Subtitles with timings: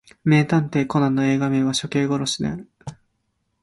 [0.23, 2.67] 名探偵コナンの映画名は初見殺しである